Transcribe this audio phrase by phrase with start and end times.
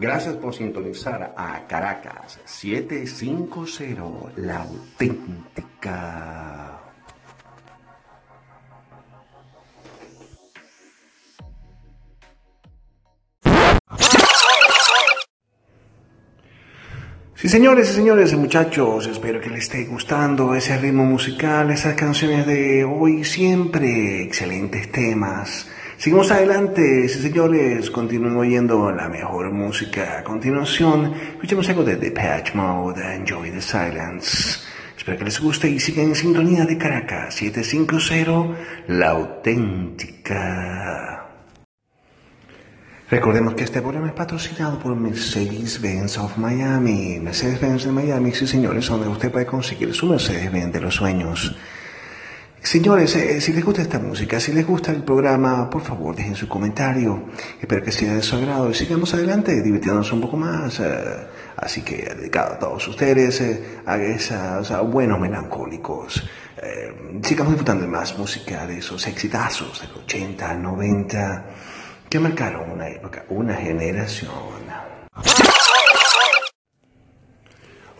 [0.00, 6.00] Gracias por sintonizar a Caracas 750, la auténtica.
[17.34, 22.46] Sí, señores y señores, muchachos, espero que les esté gustando ese ritmo musical, esas canciones
[22.46, 25.66] de hoy siempre, excelentes temas.
[26.00, 30.20] Seguimos adelante, sí, señores, continúen oyendo la mejor música.
[30.20, 34.60] A continuación, escuchemos algo de The Patch Mode, Enjoy the Silence.
[34.96, 38.56] Espero que les guste y sigan en sintonía de Caracas 750,
[38.88, 40.40] la auténtica.
[43.10, 47.20] Recordemos que este programa es patrocinado por Mercedes-Benz of Miami.
[47.20, 51.54] Mercedes-Benz de Miami, sí señores, donde usted puede conseguir su Mercedes-Benz de los sueños.
[52.62, 56.36] Señores, eh, si les gusta esta música, si les gusta el programa, por favor dejen
[56.36, 57.24] su comentario.
[57.60, 60.78] Espero que sea de su agrado y sigamos adelante divirtiéndonos un poco más.
[60.80, 60.84] eh,
[61.56, 66.22] así que dedicado a todos ustedes, eh, a esos a buenos melancólicos.
[66.62, 71.44] Eh, sigamos disfrutando de más música de esos exitazos del 80, 90
[72.08, 74.89] que marcaron una época, una generación.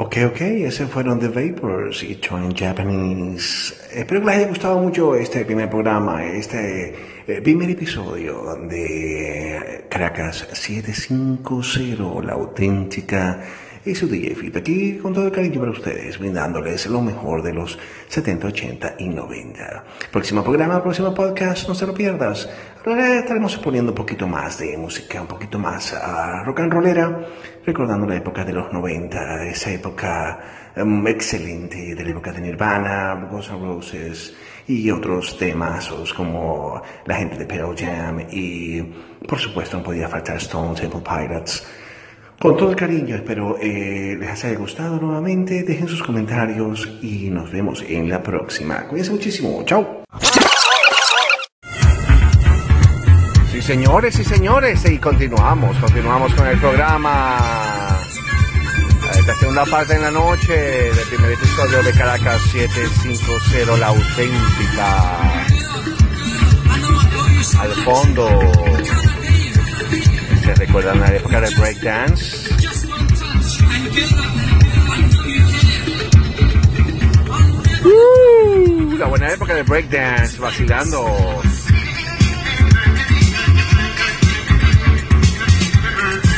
[0.00, 3.74] Ok, ok, ese fueron The Vapors y en Japanese.
[3.92, 6.94] Espero que les haya gustado mucho este primer programa, este
[7.26, 13.40] eh, primer episodio de Caracas 750, la auténtica.
[13.88, 17.54] Y su DJ Fito aquí con todo el cariño para ustedes, brindándoles lo mejor de
[17.54, 19.84] los 70, 80 y 90.
[20.12, 22.50] Próximo programa, próximo podcast, no se lo pierdas.
[22.84, 27.28] Ahora estaremos poniendo un poquito más de música, un poquito más ah, rock and rollera,
[27.64, 30.38] recordando la época de los 90, esa época
[30.76, 37.16] em, excelente de la época de Nirvana, Guns N' Roses y otros temas como la
[37.16, 38.82] gente de Pearl Jam y
[39.26, 41.66] por supuesto no podía faltar Stone Temple Pilots.
[42.38, 45.64] Con todo el cariño, espero eh, les haya gustado nuevamente.
[45.64, 48.86] Dejen sus comentarios y nos vemos en la próxima.
[48.86, 49.64] Cuídense muchísimo.
[49.64, 50.04] Chao.
[53.50, 57.38] Sí, señores y señores, y continuamos, continuamos con el programa.
[59.18, 65.18] Esta segunda parte en la noche del primer episodio de Caracas 750, la auténtica.
[67.58, 68.28] Al fondo,
[70.48, 72.48] ¿se recuerdan la época del breakdance?
[77.84, 81.06] Uh, la buena época del breakdance, vacilando.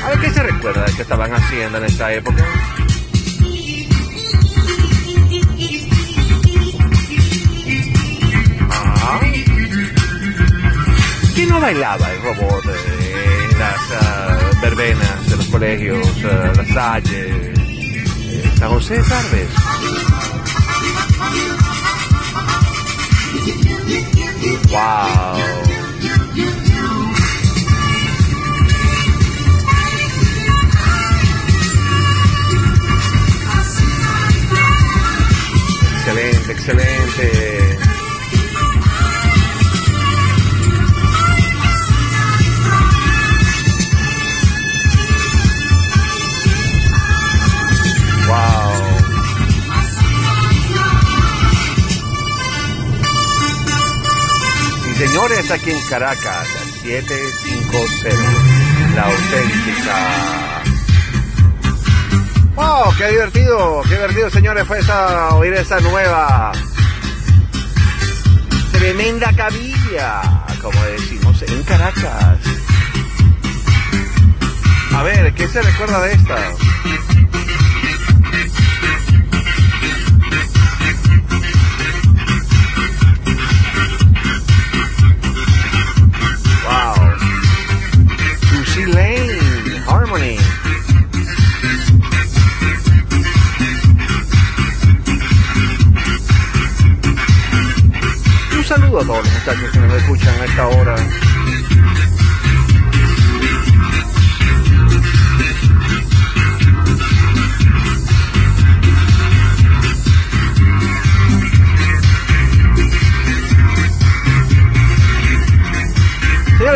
[0.05, 2.45] A ver qué se recuerda de que estaban haciendo en esa época.
[8.71, 9.21] Ajá.
[11.35, 13.00] ¿Quién no bailaba el robot en
[13.61, 19.51] las ah, verbenas de los colegios, ah, La Salle, eh, San José, tal vez?
[24.71, 25.61] Wow.
[35.99, 37.70] Excelente, excelente.
[55.31, 56.49] Y señores, aquí en Caracas,
[56.83, 58.17] 750,
[58.97, 60.63] la auténtica.
[62.57, 62.95] ¡Wow!
[62.99, 63.83] ¡Qué divertido!
[63.85, 64.67] ¡Qué divertido, señores!
[64.67, 66.51] Fue esa, oír esa nueva.
[68.73, 70.21] Tremenda cabilla,
[70.61, 72.39] como decimos en Caracas.
[74.97, 76.37] A ver, ¿qué se recuerda de esta?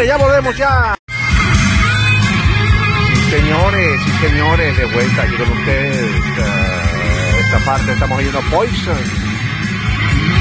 [0.03, 0.97] Ya volvemos ya.
[3.31, 6.11] Señores y señores, de vuelta aquí con ustedes.
[6.39, 8.97] eh, esta parte estamos oyendo Poison.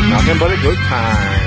[0.10, 1.44] Nothing but a good time.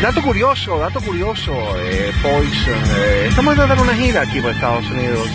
[0.00, 2.82] Dato curioso, dato curioso, eh, Poison.
[2.96, 5.28] Eh, estamos a dar una gira aquí por Estados Unidos.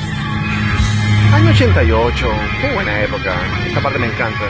[1.33, 2.27] Año 88,
[2.61, 3.35] qué buena época.
[3.67, 4.45] Esta parte me encanta.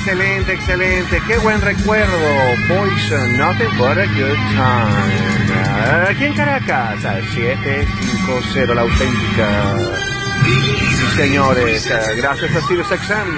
[0.00, 1.20] Excelente, excelente.
[1.26, 2.16] Qué buen recuerdo.
[2.68, 6.08] Poison, nothing but a good time.
[6.08, 9.76] Aquí en Caracas, a 750, la auténtica.
[11.16, 13.28] Señores, gracias a Sirius XM.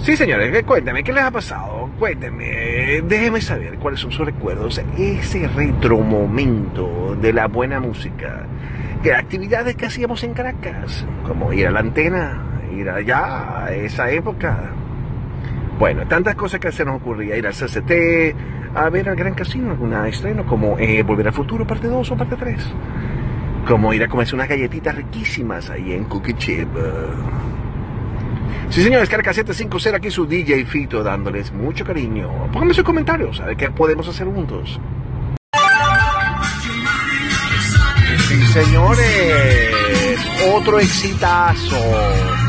[0.00, 1.88] Sí, señores, cuéntame, ¿qué les ha pasado?
[1.98, 4.80] Cuéntenme, déjenme saber cuáles son sus recuerdos.
[4.98, 8.46] Ese retro momento de la buena música
[9.02, 14.10] que actividades que hacíamos en Caracas, como ir a la antena, ir allá, a esa
[14.10, 14.70] época.
[15.78, 19.70] Bueno, tantas cosas que se nos ocurría, ir al CCT, a ver al Gran Casino,
[19.70, 22.74] alguna estreno, como eh, Volver al Futuro, parte 2 o parte 3.
[23.66, 26.68] Como ir a comerse unas galletitas riquísimas ahí en Cookie Chip.
[28.70, 32.30] Sí, señores, Caracas 750, aquí su DJ Fito, dándoles mucho cariño.
[32.52, 34.80] Pónganme sus comentarios, a ver qué podemos hacer juntos.
[38.52, 40.18] señores,
[40.52, 42.39] otro exitazo.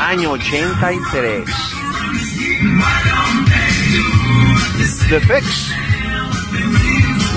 [0.00, 1.44] Año 83.
[5.08, 5.72] The Fix.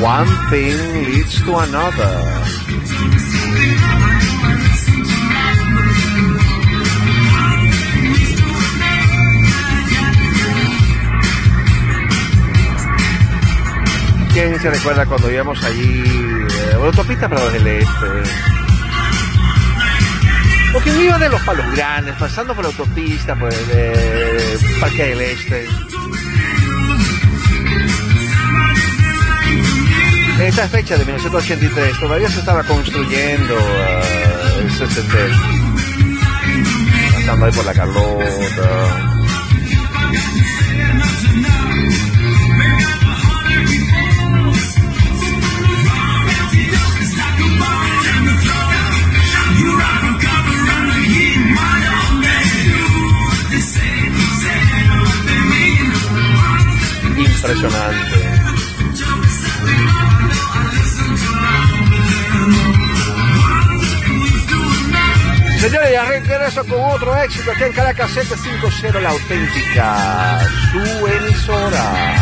[0.01, 2.41] One thing leads to another.
[14.33, 18.60] ¿Quién se recuerda cuando íbamos allí, eh, autopista pero del este?
[20.73, 25.03] O quien iba de los palos grandes, pasando por la autopista, por el eh, Parque
[25.03, 25.67] del Este.
[30.41, 35.13] En esa fecha de 1983 todavía se estaba construyendo uh, el CCT.
[37.15, 39.11] Pasando ahí por la Carlota.
[57.41, 58.41] Impresionante.
[65.59, 70.39] Señores, ya regreso con otro éxito aquí en Caracas 750, la auténtica,
[70.71, 72.17] su emisora.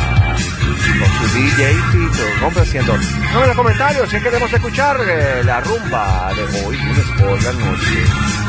[0.99, 2.97] Con su DJ Fito, complaciendo.
[3.33, 7.53] No en los comentarios si queremos escuchar eh, la rumba de hoy, lunes por la
[7.53, 8.48] noche.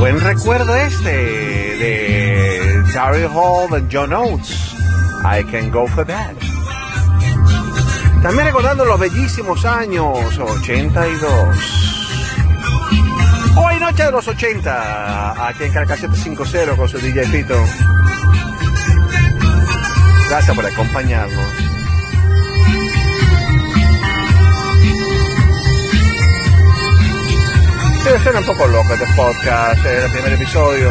[0.00, 4.74] Buen recuerdo este de Terry Hall y John Oates.
[5.22, 6.34] I can go for that.
[8.22, 11.30] También recordando los bellísimos años 82.
[13.56, 17.62] Hoy noche de los 80, aquí en Caracas 750 con su DJ Pito.
[20.30, 21.69] Gracias por acompañarnos.
[28.10, 30.90] Debe ser un poco loco este podcast, es el primer episodio.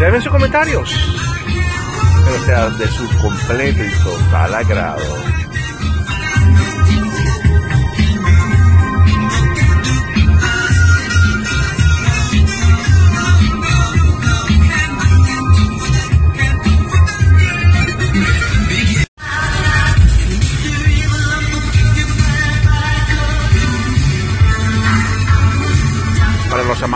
[0.00, 0.92] Déjenme sus comentarios.
[2.24, 5.31] Pero sea de su completo y total agrado.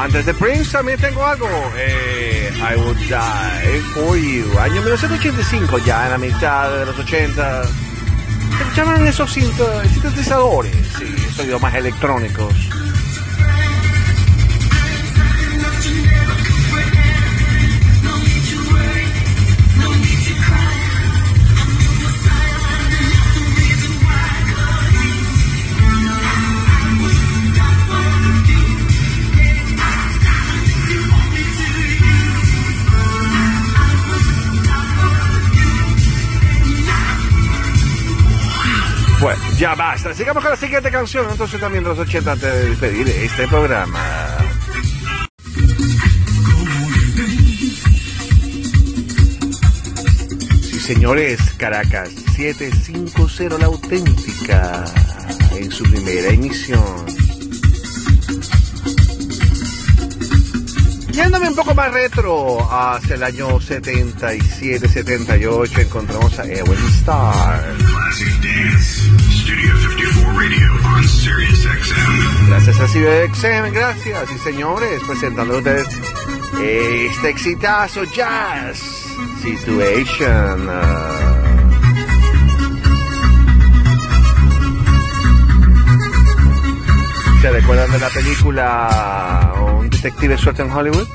[0.06, 1.48] Amantes de Prince también tengo algo.
[1.76, 4.58] Eh, I Would Die For You.
[4.58, 7.64] Año 1985, ya en la mitad de los 80.
[7.64, 12.54] Se llaman esos sintetizadores, sí, esos más electrónicos.
[39.58, 40.12] Ya basta.
[40.12, 41.26] Sigamos con la siguiente canción.
[41.30, 44.00] Entonces también los 80 antes de despedir este programa.
[50.62, 54.84] Sí, señores, Caracas 750 la auténtica
[55.52, 57.06] en su primera emisión.
[61.10, 67.95] Yéndome un poco más retro, hacia el año 77, 78, encontramos a Ewan Star.
[72.48, 74.30] Gracias a XM, gracias.
[74.30, 75.88] Y señores, presentando a ustedes
[76.60, 78.78] este exitazo Jazz
[79.42, 80.70] Situation.
[87.42, 91.08] ¿Se recuerdan de la película Un detective suelto en Hollywood?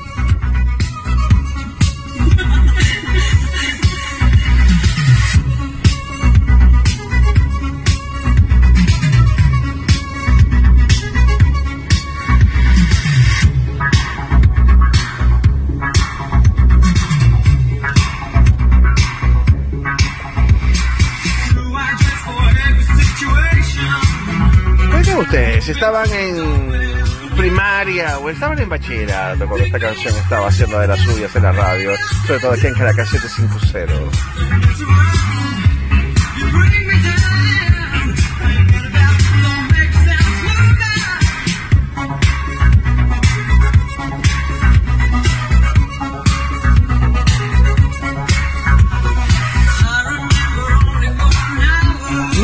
[25.62, 25.68] Ustedes?
[25.68, 31.34] ¿Estaban en primaria o estaban en bachillerato cuando esta canción estaba haciendo de las suyas
[31.36, 31.92] en la radio?
[32.26, 33.92] Sobre todo aquí en Caracas 750.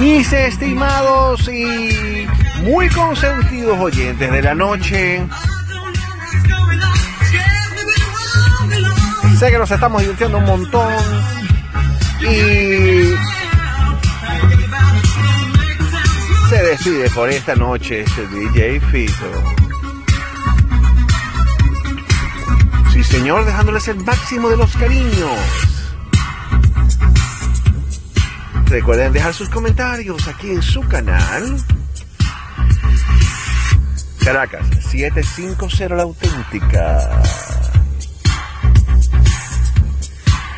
[0.00, 2.07] Mis estimados y
[2.68, 5.26] muy consentidos oyentes de la noche.
[9.38, 10.92] Sé que nos estamos divirtiendo un montón
[12.20, 13.14] y
[16.50, 19.44] se decide por esta noche este DJ Fito.
[22.92, 25.38] Sí, señor, dejándoles el máximo de los cariños.
[28.66, 31.64] Recuerden dejar sus comentarios aquí en su canal.
[34.28, 37.22] Caracas, 750 La Auténtica.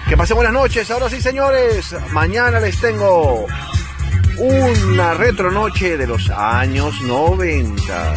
[0.09, 0.91] Que pasen buenas noches.
[0.91, 1.95] Ahora sí, señores.
[2.11, 3.47] Mañana les tengo
[4.39, 8.15] una retro noche de los años 90.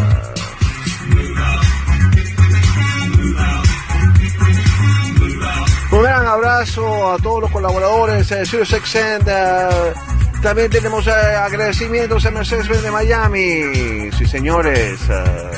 [5.92, 10.13] Un gran abrazo a todos los colaboradores de Sirius XM.
[10.44, 14.12] También tenemos eh, agradecimientos a Mercedes de Miami.
[14.12, 15.00] Sí, señores.
[15.10, 15.52] Eh.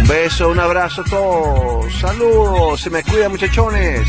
[0.00, 1.94] un beso, un abrazo a todos.
[2.00, 2.80] Saludos.
[2.80, 4.08] Se me cuida, muchachones.